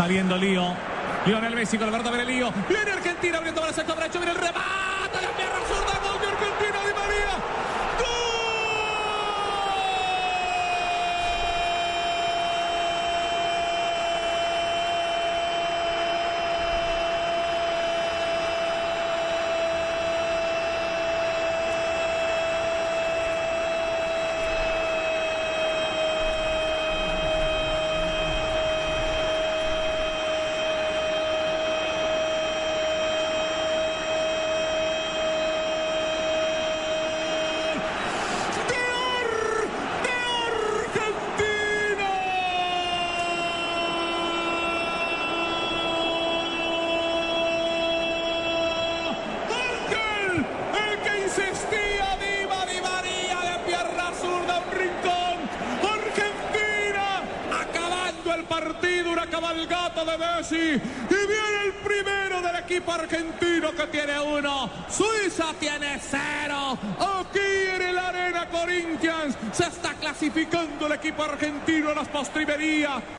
[0.00, 0.74] Saliendo Lío.
[1.26, 2.50] Lionel Messi con Alberto Lío.
[2.70, 4.18] Viene Argentina abriendo para el sector derecho.
[58.34, 60.56] El partido, una cabalgata de Messi.
[60.56, 64.70] Y viene el primero del equipo argentino que tiene uno.
[64.88, 66.78] Suiza tiene cero.
[66.98, 67.38] Aquí
[67.74, 73.18] en el Arena Corinthians se está clasificando el equipo argentino a las postrimerías.